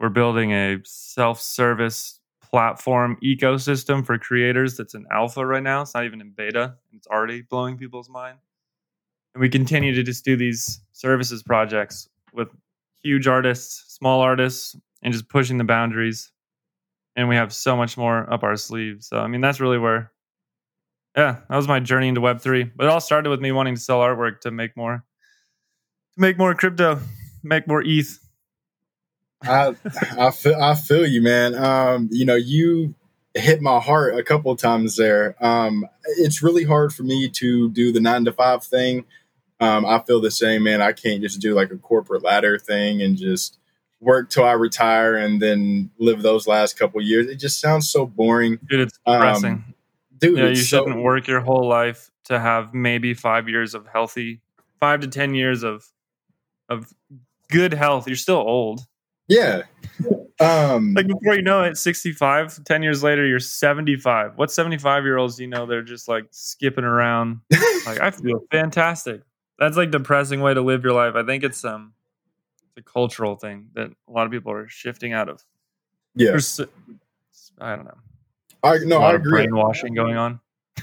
[0.00, 2.19] we're building a self-service
[2.50, 5.82] platform ecosystem for creators that's in alpha right now.
[5.82, 6.74] It's not even in beta.
[6.92, 8.38] It's already blowing people's mind.
[9.34, 12.48] And we continue to just do these services projects with
[13.02, 16.32] huge artists, small artists, and just pushing the boundaries.
[17.16, 19.06] And we have so much more up our sleeves.
[19.06, 20.12] So I mean that's really where
[21.16, 22.64] yeah, that was my journey into web three.
[22.64, 25.04] But it all started with me wanting to sell artwork to make more
[26.14, 27.00] to make more crypto,
[27.42, 28.18] make more ETH
[29.42, 29.74] I
[30.18, 31.54] I feel I feel you, man.
[31.54, 32.94] Um, you know, you
[33.34, 35.36] hit my heart a couple times there.
[35.44, 35.86] Um,
[36.18, 39.04] it's really hard for me to do the nine to five thing.
[39.60, 40.80] Um, I feel the same, man.
[40.80, 43.58] I can't just do like a corporate ladder thing and just
[44.00, 47.26] work till I retire and then live those last couple years.
[47.26, 48.58] It just sounds so boring.
[48.66, 49.52] Dude, it's depressing.
[49.52, 49.74] Um,
[50.18, 53.86] dude, yeah, you so- shouldn't work your whole life to have maybe five years of
[53.86, 54.40] healthy,
[54.78, 55.86] five to ten years of
[56.68, 56.92] of
[57.50, 58.06] good health.
[58.06, 58.86] You're still old.
[59.30, 59.62] Yeah.
[60.40, 64.32] Um, Like before you know it, 65, 10 years later, you're 75.
[64.36, 67.40] What 75 year olds do you know they're just like skipping around?
[67.86, 69.22] Like I feel fantastic.
[69.58, 71.14] That's like depressing way to live your life.
[71.14, 71.94] I think it's um
[72.68, 75.42] it's a cultural thing that a lot of people are shifting out of.
[76.14, 76.36] yeah.
[77.58, 77.98] I don't know.
[78.62, 79.46] I no, I agree.
[79.46, 80.40] brainwashing going on.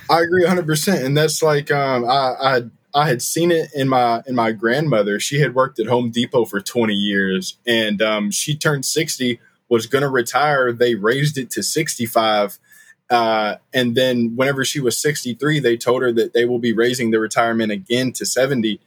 [0.10, 0.65] I agree 100.
[0.65, 2.62] percent And that's like um, I, I
[2.93, 5.19] I had seen it in my in my grandmother.
[5.19, 9.86] She had worked at Home Depot for 20 years, and um, she turned 60, was
[9.86, 10.71] going to retire.
[10.71, 12.60] They raised it to 65.
[13.10, 17.12] Uh, and then whenever she was 63, they told her that they will be raising
[17.12, 18.80] the retirement again to 70.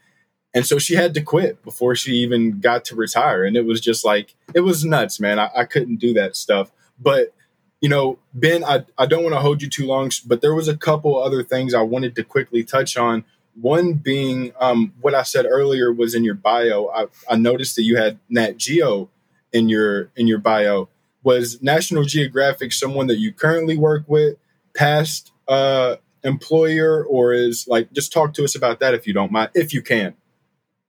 [0.52, 3.44] And so she had to quit before she even got to retire.
[3.44, 5.38] And it was just like, it was nuts, man.
[5.38, 6.70] I, I couldn't do that stuff.
[6.98, 7.32] But,
[7.80, 10.68] you know, Ben, I, I don't want to hold you too long, but there was
[10.68, 13.24] a couple other things I wanted to quickly touch on.
[13.54, 16.88] One being um, what I said earlier was in your bio.
[16.88, 19.10] I, I noticed that you had Nat Geo
[19.52, 20.88] in your in your bio.
[21.22, 24.36] Was National Geographic someone that you currently work with,
[24.74, 29.30] past uh, employer, or is like just talk to us about that if you don't
[29.30, 30.14] mind, if you can.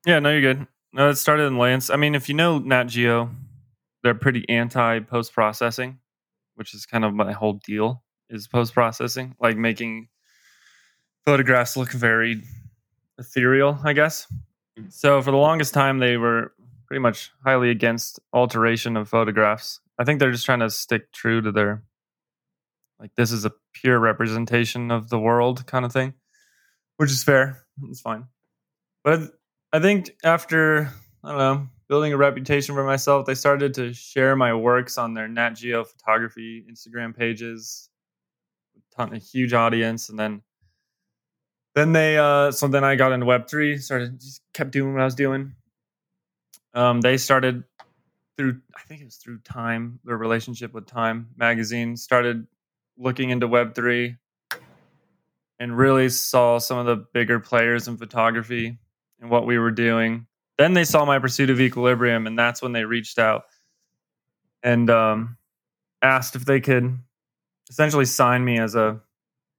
[0.05, 0.67] Yeah, no, you're good.
[0.93, 1.89] No, it started in Lance.
[1.89, 3.29] I mean, if you know Nat Geo,
[4.03, 5.99] they're pretty anti post processing,
[6.55, 10.07] which is kind of my whole deal is post processing, like making
[11.25, 12.41] photographs look very
[13.17, 14.27] ethereal, I guess.
[14.89, 16.53] So for the longest time, they were
[16.87, 19.79] pretty much highly against alteration of photographs.
[19.97, 21.83] I think they're just trying to stick true to their
[22.99, 26.13] like this is a pure representation of the world kind of thing,
[26.97, 27.63] which is fair.
[27.89, 28.25] It's fine.
[29.03, 29.31] But
[29.73, 30.91] I think after
[31.23, 35.13] I don't know building a reputation for myself, they started to share my works on
[35.13, 37.89] their Nat Geo photography Instagram pages,
[38.95, 40.41] ton a huge audience, and then
[41.75, 45.01] then they uh so then I got into Web three, started just kept doing what
[45.01, 45.53] I was doing.
[46.73, 47.63] Um, they started
[48.37, 52.47] through I think it was through Time, their relationship with Time magazine, started
[52.97, 54.17] looking into Web three
[55.59, 58.79] and really saw some of the bigger players in photography
[59.19, 60.25] and what we were doing.
[60.57, 63.43] Then they saw my pursuit of equilibrium, and that's when they reached out
[64.63, 65.37] and um,
[66.01, 66.97] asked if they could
[67.69, 68.99] essentially sign me as a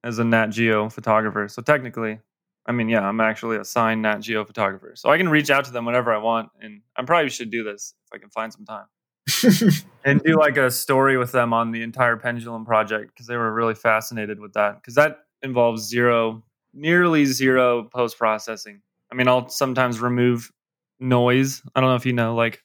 [0.03, 1.47] as a Nat Geo photographer.
[1.47, 2.19] So technically,
[2.65, 4.93] I mean, yeah, I'm actually a signed Nat Geo photographer.
[4.95, 7.63] So I can reach out to them whenever I want, and I probably should do
[7.63, 8.85] this if I can find some time
[10.05, 13.53] and do like a story with them on the entire pendulum project because they were
[13.53, 19.47] really fascinated with that because that involves zero nearly zero post processing i mean i'll
[19.47, 20.51] sometimes remove
[20.99, 22.61] noise i don't know if you know like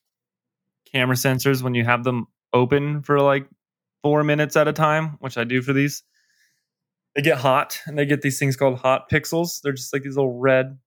[0.92, 3.46] camera sensors when you have them open for like
[4.02, 6.02] four minutes at a time which i do for these
[7.18, 10.16] they get hot and they get these things called hot pixels they're just like these
[10.16, 10.78] little red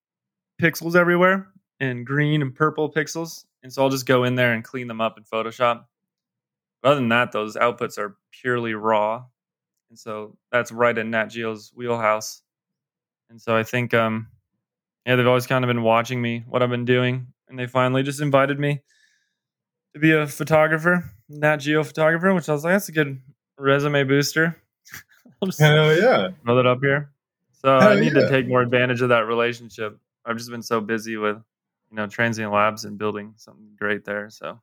[0.61, 1.47] pixels everywhere
[1.79, 5.01] and green and purple pixels and so I'll just go in there and clean them
[5.01, 5.85] up in Photoshop.
[6.81, 9.23] But other than that, those outputs are purely raw,
[9.89, 12.41] and so that's right in Nat Geo's wheelhouse.
[13.29, 14.27] And so I think, um,
[15.05, 18.03] yeah, they've always kind of been watching me, what I've been doing, and they finally
[18.03, 18.81] just invited me
[19.93, 23.21] to be a photographer, Nat Geo photographer, which I was like, that's a good
[23.57, 24.57] resume booster.
[25.41, 26.29] I'll Hell yeah.
[26.43, 27.09] throw that up here.
[27.53, 28.21] So I need yeah.
[28.21, 29.97] to take more advantage of that relationship.
[30.25, 31.37] I've just been so busy with,
[31.89, 34.29] you know, transient labs and building something great there.
[34.29, 34.59] So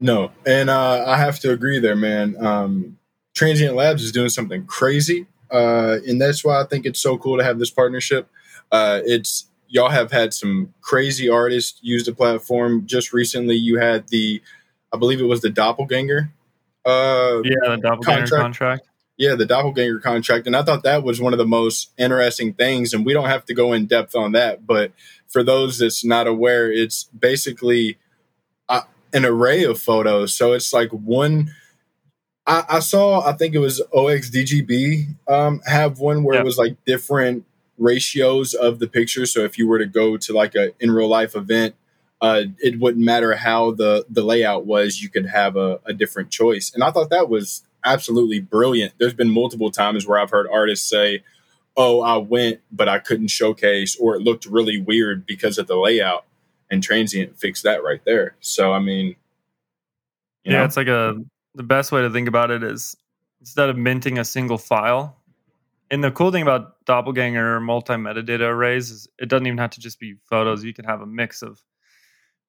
[0.00, 2.36] No, and uh, I have to agree there, man.
[2.44, 2.98] Um,
[3.34, 7.36] Transient Labs is doing something crazy, uh, and that's why I think it's so cool
[7.36, 8.28] to have this partnership.
[8.72, 12.86] Uh, it's y'all have had some crazy artists use the platform.
[12.86, 14.40] Just recently, you had the,
[14.92, 16.30] I believe it was the Doppelganger.
[16.84, 18.30] Uh, yeah, the doppelganger Contract.
[18.30, 18.88] contract.
[19.16, 20.46] Yeah, the doppelganger contract.
[20.46, 22.92] And I thought that was one of the most interesting things.
[22.92, 24.66] And we don't have to go in depth on that.
[24.66, 24.92] But
[25.26, 27.98] for those that's not aware, it's basically
[28.68, 30.34] uh, an array of photos.
[30.34, 31.54] So it's like one.
[32.46, 36.42] I, I saw, I think it was OXDGB um, have one where Yeah.
[36.42, 37.44] it was like different
[37.78, 39.26] ratios of the picture.
[39.26, 41.74] So if you were to go to like a in real life event,
[42.20, 45.02] uh, it wouldn't matter how the the layout was.
[45.02, 48.92] You could have a, a different choice, and I thought that was absolutely brilliant.
[48.98, 51.22] There's been multiple times where I've heard artists say,
[51.76, 55.76] "Oh, I went, but I couldn't showcase, or it looked really weird because of the
[55.76, 56.26] layout."
[56.70, 58.36] And Transient fixed that right there.
[58.40, 59.16] So I mean,
[60.44, 60.64] You yeah, know?
[60.64, 61.14] it's like a
[61.54, 62.96] the best way to think about it is
[63.40, 65.16] instead of minting a single file.
[65.90, 69.80] And the cool thing about doppelganger multi metadata arrays is it doesn't even have to
[69.80, 70.64] just be photos.
[70.64, 71.62] You can have a mix of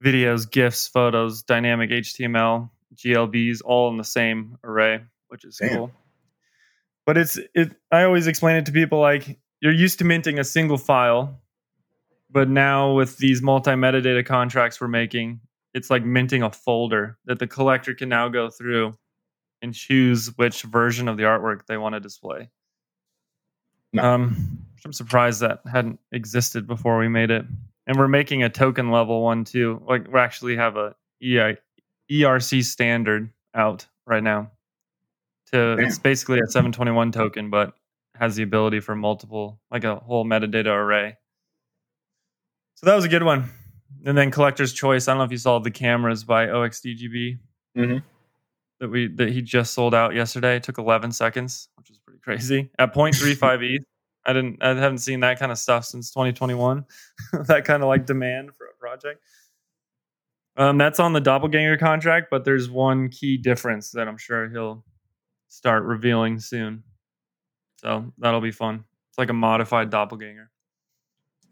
[0.04, 5.76] videos, GIFs, photos, dynamic HTML, GLBs, all in the same array, which is Damn.
[5.76, 5.92] cool.
[7.06, 7.76] But it's it.
[7.92, 11.40] I always explain it to people like you're used to minting a single file,
[12.30, 15.40] but now with these multi metadata contracts we're making,
[15.74, 18.94] it's like minting a folder that the collector can now go through
[19.62, 22.50] and choose which version of the artwork they want to display.
[23.94, 24.04] No.
[24.04, 27.46] Um, I'm surprised that hadn't existed before we made it.
[27.88, 29.82] And we're making a token level one too.
[29.88, 31.58] Like we actually have a EI,
[32.12, 34.52] ERC standard out right now.
[35.54, 35.86] To Damn.
[35.86, 37.74] it's basically a 721 token, but
[38.16, 41.16] has the ability for multiple, like a whole metadata array.
[42.76, 43.50] So that was a good one.
[44.06, 45.08] And then collector's choice.
[45.08, 47.40] I don't know if you saw the cameras by 0xDGB
[47.78, 48.04] Mhm.
[48.80, 50.58] that we that he just sold out yesterday.
[50.58, 52.70] It took 11 seconds, which is pretty crazy.
[52.78, 53.84] At 0.35 ETH.
[54.26, 56.86] I didn't I haven't seen that kind of stuff since 2021.
[57.48, 59.22] that kind of like demand for a project.
[60.58, 64.84] Um, that's on the doppelganger contract, but there's one key difference that I'm sure he'll
[65.58, 66.84] start revealing soon.
[67.78, 68.84] So that'll be fun.
[69.10, 70.52] It's like a modified doppelganger.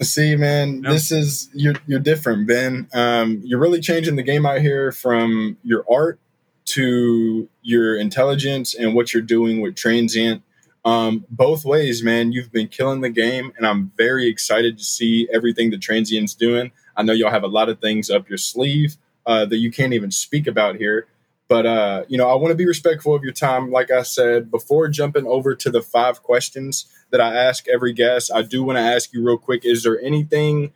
[0.04, 0.92] See, man, Yeah.
[0.92, 2.88] this is you're you're different, Ben.
[2.94, 6.20] Um, you're really changing the game out here from your art
[6.66, 10.44] to your intelligence and what you're doing with transient.
[10.84, 12.32] Um, both ways, man.
[12.32, 16.72] You've been killing the game, and I'm very excited to see everything the transient's doing.
[16.96, 19.94] I know y'all have a lot of things up your sleeve uh, that you can't
[19.94, 21.08] even speak about here.
[21.48, 23.72] But uh, you know, I want to be respectful of your time.
[23.72, 28.32] Like I said before, jumping over to the five questions that I ask every guest,
[28.34, 30.74] I do want to ask you real quick: Is there anything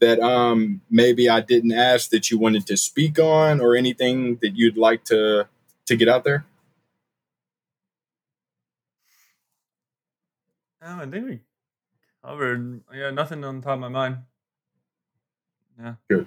[0.00, 4.56] that um, maybe I didn't ask that you wanted to speak on, or anything that
[4.56, 5.48] you'd like to
[5.86, 6.44] to get out there?
[10.84, 11.40] Oh, I think we
[12.24, 12.82] covered.
[12.94, 14.18] Yeah, nothing on top of my mind.
[15.80, 15.94] Yeah.
[16.08, 16.26] Good.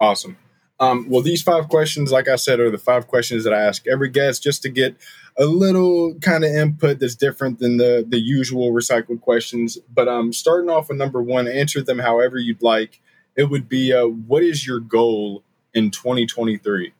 [0.00, 0.36] Awesome.
[0.80, 3.86] Um, well, these five questions, like I said, are the five questions that I ask
[3.88, 4.96] every guest just to get
[5.36, 9.76] a little kind of input that's different than the the usual recycled questions.
[9.92, 13.00] But um, starting off with number one, answer them however you'd like.
[13.36, 16.92] It would be, uh, what is your goal in 2023?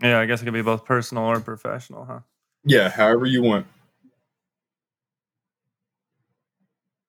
[0.00, 2.20] Yeah, I guess it could be both personal or professional, huh?
[2.64, 3.66] Yeah, however you want.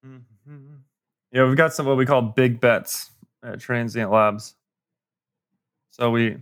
[0.06, 0.82] Mhm.
[1.32, 3.10] Yeah, we've got some what we call big bets
[3.44, 4.56] at Transient Labs.
[5.92, 6.38] So we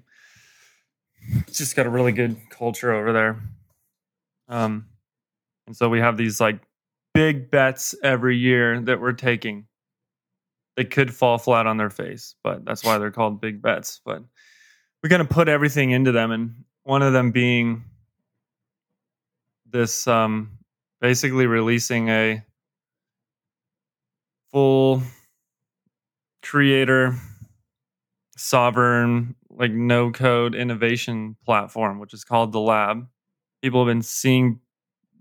[1.52, 3.42] just got a really good culture over there.
[4.48, 4.88] Um,
[5.68, 6.60] and so we have these like
[7.14, 9.68] big bets every year that we're taking.
[10.78, 14.02] They could fall flat on their face, but that's why they're called big bets.
[14.06, 14.24] But
[15.04, 17.84] we're going to put everything into them, and one of them being
[19.70, 20.58] this um,
[21.02, 22.44] basically releasing a
[24.52, 25.02] full
[26.41, 27.15] creator
[28.38, 33.08] sovereign like no code innovation platform which is called the lab.
[33.62, 34.60] People have been seeing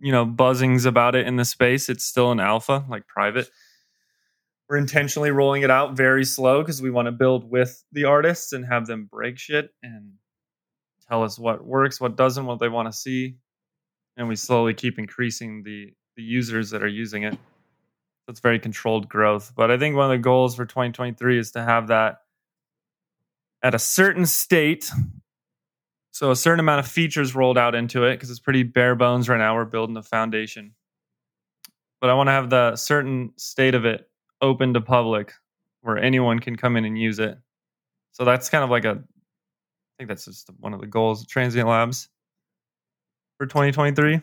[0.01, 1.89] you know buzzings about it in the space.
[1.89, 3.51] It's still in alpha like private.
[4.69, 8.53] We're intentionally rolling it out very slow because we want to build with the artists
[8.53, 10.13] and have them break shit and
[11.09, 13.37] tell us what works what doesn't what they want to see.
[14.17, 17.37] And we slowly keep increasing the the users that are using it
[18.29, 19.53] it's very controlled growth.
[19.57, 22.19] But i think one of the goals for 2023 is to have that
[23.63, 24.91] at a certain state
[26.13, 29.29] so a certain amount of features rolled out into it because it's pretty bare bones
[29.29, 30.75] right now we're building the foundation.
[32.01, 34.09] But i want to have the certain state of it
[34.41, 35.33] open to public
[35.83, 37.39] where anyone can come in and use it.
[38.13, 41.29] So that's kind of like a i think that's just one of the goals of
[41.29, 42.09] transient labs
[43.39, 44.21] for 2023 i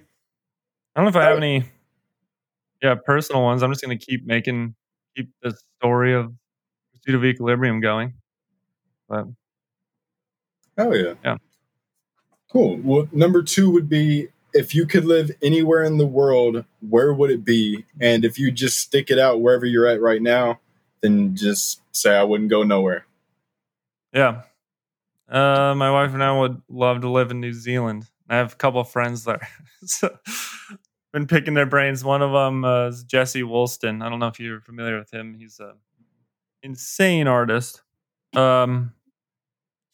[0.95, 1.63] don't know if i have any
[2.81, 4.73] yeah personal ones i'm just going to keep making
[5.15, 6.33] keep the story of
[6.93, 8.13] pursuit of equilibrium going
[9.07, 9.25] but
[10.77, 11.13] Oh yeah.
[11.23, 11.37] Yeah.
[12.51, 12.79] Cool.
[12.83, 17.31] Well, number two would be if you could live anywhere in the world, where would
[17.31, 17.85] it be?
[17.99, 20.59] And if you just stick it out wherever you're at right now,
[21.01, 23.05] then just say I wouldn't go nowhere.
[24.13, 24.43] Yeah.
[25.27, 28.05] Uh, my wife and I would love to live in New Zealand.
[28.29, 29.47] I have a couple of friends there.
[29.85, 30.17] so,
[31.13, 32.03] been picking their brains.
[32.03, 34.01] One of them uh, is Jesse Woolston.
[34.01, 35.35] I don't know if you're familiar with him.
[35.37, 35.73] He's a
[36.63, 37.81] insane artist.
[38.35, 38.93] Um,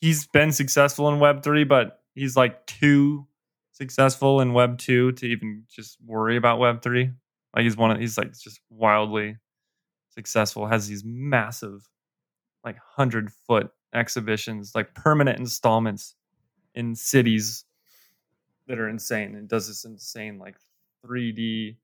[0.01, 3.28] he's been successful in Web three, but he's like too
[3.72, 7.11] successful in Web two to even just worry about Web three.
[7.55, 9.38] Like he's one of he's like just wildly
[10.09, 10.68] successful.
[10.68, 11.88] Has these massive,
[12.64, 16.16] like hundred foot exhibitions, like permanent installments
[16.74, 17.66] in cities
[18.68, 19.36] that are insane.
[19.36, 20.55] and does this insane like
[21.06, 21.78] 3D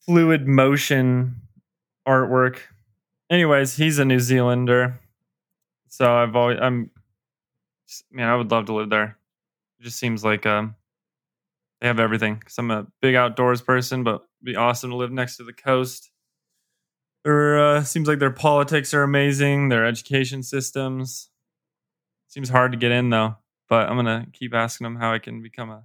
[0.00, 1.36] fluid motion
[2.06, 2.58] artwork.
[3.30, 5.00] Anyways, he's a New Zealander.
[5.88, 6.90] So I've always I'm
[8.10, 9.18] man, I would love to live there.
[9.78, 10.74] It just seems like um
[11.80, 12.38] they have everything.
[12.38, 15.52] Cause I'm a big outdoors person, but it'd be awesome to live next to the
[15.52, 16.10] coast.
[17.24, 19.68] Their uh, seems like their politics are amazing.
[19.68, 21.28] Their education systems
[22.28, 23.36] seems hard to get in though.
[23.68, 25.84] But I'm gonna keep asking them how I can become a.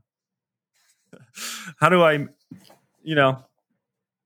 [1.79, 2.27] how do I,
[3.03, 3.43] you know,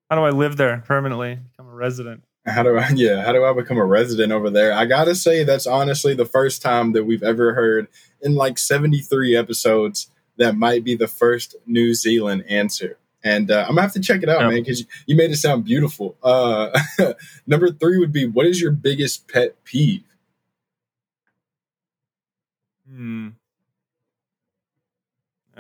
[0.09, 2.23] how do I live there permanently, become a resident?
[2.45, 4.73] How do I, yeah, how do I become a resident over there?
[4.73, 7.87] I gotta say, that's honestly the first time that we've ever heard
[8.21, 12.97] in like 73 episodes that might be the first New Zealand answer.
[13.23, 15.63] And uh, I'm gonna have to check it out, man, because you made it sound
[15.63, 16.17] beautiful.
[16.23, 16.77] Uh,
[17.47, 20.03] number three would be what is your biggest pet peeve?
[22.89, 23.29] Hmm.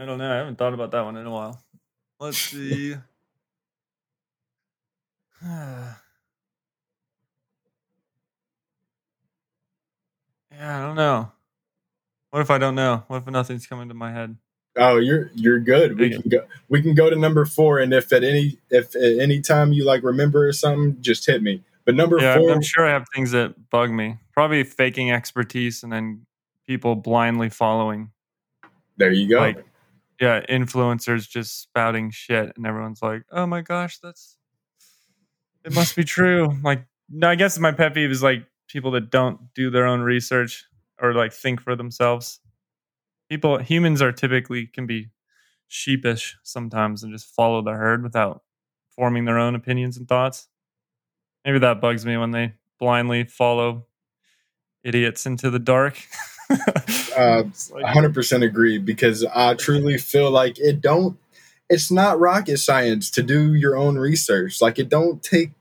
[0.01, 0.33] I don't know.
[0.33, 1.63] I haven't thought about that one in a while.
[2.19, 2.95] Let's see.
[10.53, 11.31] Yeah, I don't know.
[12.29, 13.03] What if I don't know?
[13.07, 14.35] What if nothing's coming to my head?
[14.75, 15.97] Oh, you're you're good.
[15.97, 16.45] We can go.
[16.69, 19.85] We can go to number four, and if at any if at any time you
[19.85, 21.63] like remember or something, just hit me.
[21.85, 24.17] But number yeah, four, I'm sure I have things that bug me.
[24.33, 26.27] Probably faking expertise and then
[26.67, 28.11] people blindly following.
[28.97, 29.39] There you go.
[29.39, 29.65] Like,
[30.21, 34.37] yeah, influencers just spouting shit, and everyone's like, "Oh my gosh, that's
[35.65, 39.09] it must be true." Like, no, I guess my pet peeve is like people that
[39.09, 40.65] don't do their own research
[41.01, 42.39] or like think for themselves.
[43.29, 45.09] People, humans are typically can be
[45.67, 48.43] sheepish sometimes and just follow the herd without
[48.89, 50.47] forming their own opinions and thoughts.
[51.45, 53.87] Maybe that bugs me when they blindly follow
[54.83, 55.97] idiots into the dark.
[56.51, 61.17] uh, 100% agree because I truly feel like it don't
[61.69, 64.61] it's not rocket science to do your own research.
[64.61, 65.51] Like it don't take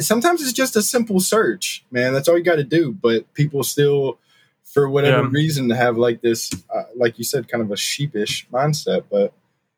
[0.00, 2.12] sometimes it's just a simple search, man.
[2.12, 2.92] That's all you got to do.
[2.92, 4.18] But people still,
[4.64, 5.30] for whatever yeah.
[5.30, 9.04] reason, have like this, uh, like you said, kind of a sheepish mindset.
[9.10, 9.32] But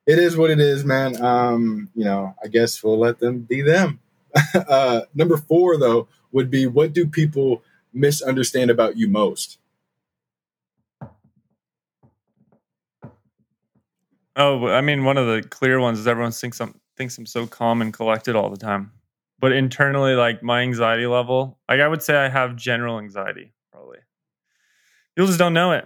[0.07, 1.23] it is what it is, man.
[1.23, 4.01] Um, you know, I guess we'll let them be them.
[4.55, 9.59] uh, number four, though, would be what do people misunderstand about you most?
[14.37, 17.47] Oh, I mean, one of the clear ones is everyone thinks I'm thinks I'm so
[17.47, 18.93] calm and collected all the time.
[19.39, 23.99] But internally like my anxiety level like i would say i have general anxiety probably.
[25.15, 25.85] People just don't know it.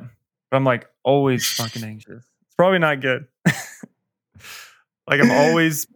[0.51, 2.25] But i'm like always fucking anxious.
[2.47, 3.27] It's probably not good.
[5.09, 5.89] Like i'm always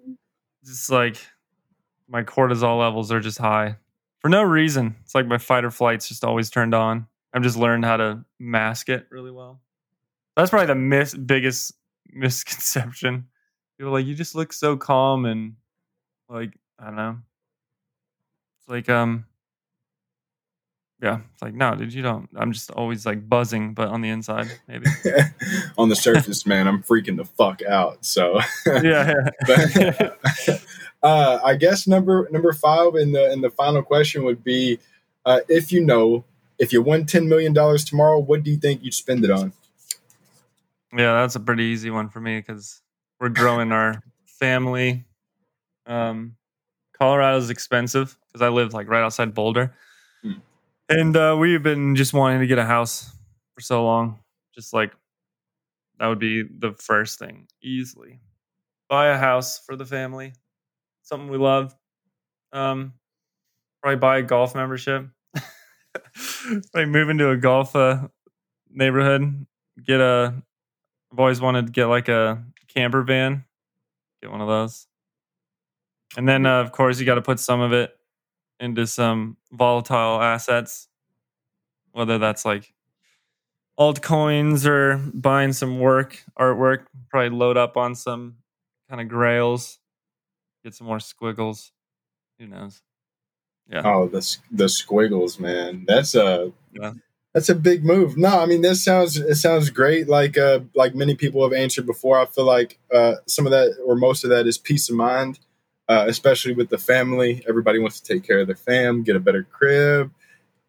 [0.64, 1.16] just like
[2.08, 3.76] my cortisol levels are just high.
[4.20, 4.96] For no reason.
[5.04, 7.06] It's like my fight or flight's just always turned on.
[7.32, 9.60] I've just learned how to mask it really well.
[10.36, 11.74] That's probably the mis- biggest
[12.14, 13.26] misconception
[13.78, 15.54] people like you just look so calm and
[16.28, 17.18] like i don't know
[18.64, 19.26] it's like, um,
[21.02, 22.30] yeah, it's like, no, dude, you don't.
[22.34, 24.86] I'm just always like buzzing, but on the inside, maybe.
[25.78, 28.06] on the surface, man, I'm freaking the fuck out.
[28.06, 29.12] So, yeah.
[29.46, 30.62] but,
[31.02, 34.78] uh, I guess number number five in the in the final question would be,
[35.26, 36.24] uh, if you know,
[36.58, 39.52] if you won ten million dollars tomorrow, what do you think you'd spend it on?
[40.96, 42.80] Yeah, that's a pretty easy one for me because
[43.20, 45.04] we're growing our family.
[45.86, 46.36] Um,
[46.98, 49.74] Colorado's expensive because I live like right outside Boulder,
[50.22, 50.34] hmm.
[50.88, 53.10] and uh, we've been just wanting to get a house
[53.54, 54.20] for so long.
[54.54, 54.92] Just like
[55.98, 58.20] that would be the first thing easily.
[58.88, 60.32] Buy a house for the family,
[61.02, 61.74] something we love.
[62.52, 62.92] Um,
[63.82, 65.08] probably buy a golf membership.
[66.74, 68.08] like move into a golf uh,
[68.70, 69.46] neighborhood.
[69.84, 70.34] Get a.
[71.14, 73.44] I've always wanted to get like a camper van.
[74.20, 74.88] Get one of those.
[76.16, 77.96] And then, uh, of course, you got to put some of it
[78.58, 80.88] into some volatile assets,
[81.92, 82.74] whether that's like
[83.78, 86.86] altcoins or buying some work, artwork.
[87.10, 88.38] Probably load up on some
[88.90, 89.78] kind of grails,
[90.64, 91.70] get some more squiggles.
[92.40, 92.82] Who knows?
[93.68, 93.82] Yeah.
[93.84, 95.84] Oh, the the squiggles, man.
[95.86, 96.94] That's a yeah.
[97.34, 98.16] That's a big move.
[98.16, 100.08] No, I mean this sounds it sounds great.
[100.08, 102.18] Like uh, like many people have answered before.
[102.18, 105.38] I feel like uh, some of that or most of that is peace of mind
[105.88, 107.44] uh, especially with the family.
[107.48, 110.10] Everybody wants to take care of their fam, get a better crib,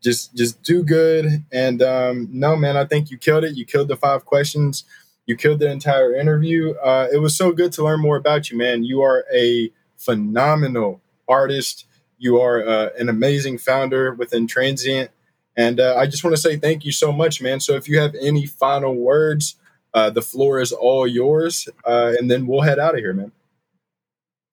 [0.01, 1.43] just just do good.
[1.51, 3.55] And um, no, man, I think you killed it.
[3.55, 4.83] You killed the five questions.
[5.25, 6.73] You killed the entire interview.
[6.75, 8.83] Uh, it was so good to learn more about you, man.
[8.83, 11.85] You are a phenomenal artist.
[12.17, 15.09] You are uh, an amazing founder within Transient.
[15.57, 17.59] And uh, I just want to say thank you so much, man.
[17.59, 19.55] So if you have any final words,
[19.93, 23.31] uh, the floor is all yours, uh, and then we'll head out of here, man.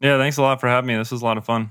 [0.00, 0.96] Yeah, thanks a lot for having me.
[0.96, 1.70] This was a lot of fun.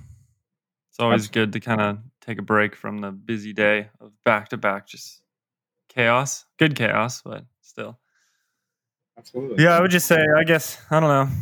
[0.90, 4.50] It's always good to kind of take a break from the busy day of back
[4.50, 5.22] to back, just
[5.88, 6.46] chaos.
[6.58, 7.98] Good chaos, but still.
[9.18, 9.64] Absolutely.
[9.64, 11.34] Yeah, I would just say, I guess, I don't know,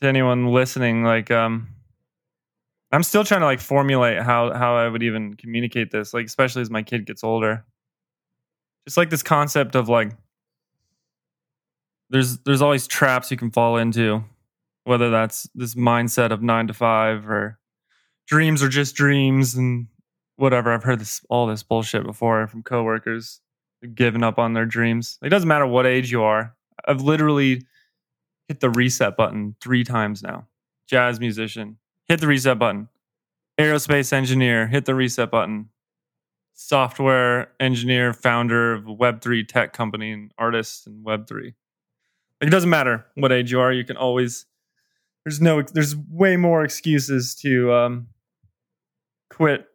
[0.00, 1.68] to anyone listening, like, um,
[2.90, 6.62] I'm still trying to like formulate how how I would even communicate this, like especially
[6.62, 7.64] as my kid gets older.
[8.86, 10.12] Just like this concept of like
[12.10, 14.24] there's there's always traps you can fall into,
[14.84, 17.58] whether that's this mindset of nine to five or
[18.26, 19.88] dreams are just dreams and
[20.36, 20.72] whatever.
[20.72, 23.40] I've heard this all this bullshit before from coworkers
[23.94, 25.18] giving up on their dreams.
[25.22, 26.54] It doesn't matter what age you are.
[26.86, 27.62] I've literally
[28.48, 30.46] hit the reset button three times now.
[30.88, 31.76] Jazz musician,
[32.08, 32.88] hit the reset button.
[33.58, 35.68] Aerospace engineer, hit the reset button.
[36.54, 41.54] Software engineer, founder of a Web3 tech company and artist in Web3.
[42.40, 44.46] Like, it doesn't matter what age you are, you can always
[45.24, 48.08] there's no there's way more excuses to um,
[49.28, 49.66] quit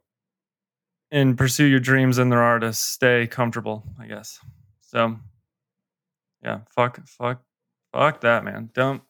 [1.12, 4.40] and pursue your dreams and there are to stay comfortable, I guess.
[4.82, 5.18] So
[6.44, 7.44] yeah, fuck fuck
[7.92, 8.72] fuck that man.
[8.74, 9.04] Don't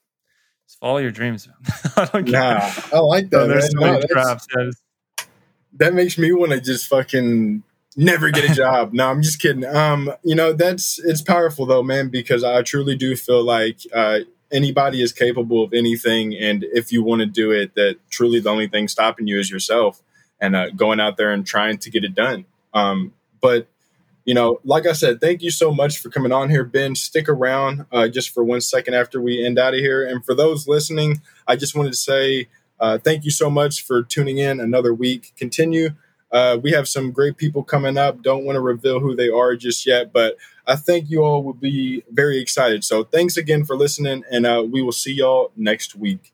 [0.68, 1.48] just follow your dreams.
[1.98, 2.42] I don't care.
[2.42, 3.48] Nah, I like that.
[3.48, 4.48] there's so many traps.
[5.76, 7.64] That makes me want to just fucking
[7.98, 8.94] never get a job.
[8.94, 9.66] no, I'm just kidding.
[9.66, 14.20] Um, you know, that's it's powerful though, man, because I truly do feel like uh,
[14.52, 18.50] anybody is capable of anything, and if you want to do it, that truly the
[18.50, 20.02] only thing stopping you is yourself
[20.40, 22.46] and uh, going out there and trying to get it done.
[22.74, 23.68] Um, but
[24.26, 26.96] you know, like I said, thank you so much for coming on here, Ben.
[26.96, 30.06] Stick around uh, just for one second after we end out of here.
[30.06, 32.48] And for those listening, I just wanted to say
[32.80, 35.34] uh, thank you so much for tuning in another week.
[35.38, 35.90] Continue.
[36.32, 38.22] Uh, we have some great people coming up.
[38.24, 41.54] Don't want to reveal who they are just yet, but I think you all will
[41.54, 42.84] be very excited.
[42.84, 46.33] So thanks again for listening, and uh, we will see y'all next week.